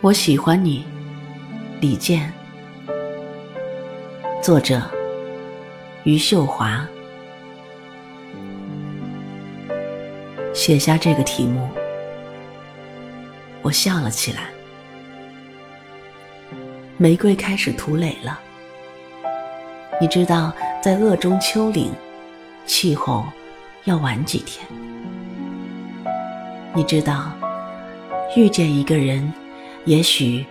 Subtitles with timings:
[0.00, 0.86] 我喜欢你，
[1.80, 2.32] 李健。
[4.40, 4.80] 作者：
[6.04, 6.86] 余秀华。
[10.54, 11.68] 写下这个题目，
[13.60, 14.42] 我笑了起来。
[16.96, 18.38] 玫瑰开始吐蕾了。
[20.00, 21.90] 你知道，在鄂中丘陵，
[22.66, 23.26] 气候
[23.82, 24.64] 要晚几天。
[26.72, 27.32] 你知道，
[28.36, 29.32] 遇见一个人。
[29.84, 30.44] 也许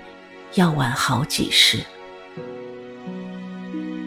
[0.56, 1.80] 要晚好几世。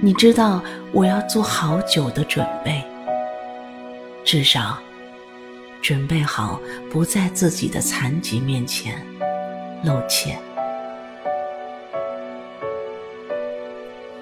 [0.01, 2.83] 你知道我要做好久的准备，
[4.25, 4.79] 至少
[5.83, 9.05] 准备好不在自己的残疾面前
[9.85, 10.37] 露怯。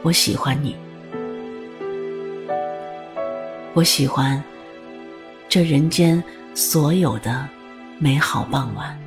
[0.03, 0.77] 我喜欢你，
[3.73, 4.43] 我喜欢
[5.49, 6.23] 这人间
[6.55, 7.49] 所有的
[7.99, 8.99] 美好傍晚。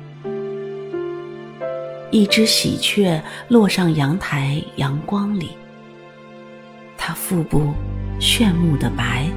[2.12, 5.56] 一只喜鹊落上阳台，阳光里，
[6.94, 7.72] 它腹部
[8.20, 9.30] 炫目的白，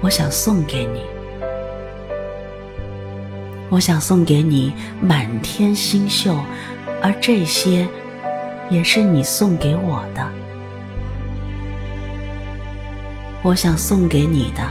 [0.00, 1.00] 我想送给你，
[3.68, 6.40] 我想送给你满天星宿，
[7.00, 7.86] 而这些
[8.68, 10.28] 也是你送给我的。
[13.42, 14.62] 我想送给你的，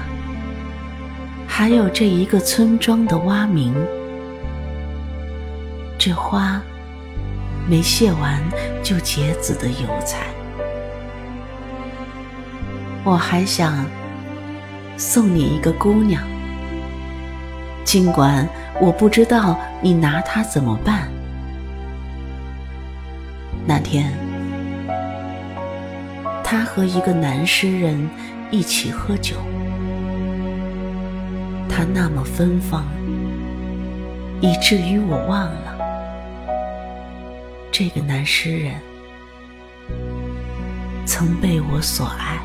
[1.47, 3.73] 还有这一个村庄的蛙鸣，
[5.97, 6.61] 这花。
[7.69, 8.41] 没谢完
[8.81, 10.25] 就结籽的油菜，
[13.03, 13.85] 我还想
[14.97, 16.23] 送你一个姑娘，
[17.85, 18.49] 尽管
[18.81, 21.07] 我不知道你拿她怎么办。
[23.67, 24.11] 那天，
[26.43, 28.09] 他和一个男诗人
[28.49, 29.35] 一起喝酒，
[31.69, 32.83] 他那么芬芳，
[34.41, 35.78] 以至于我忘了。
[37.79, 38.77] 这个男诗人
[41.05, 42.37] 曾被我所爱，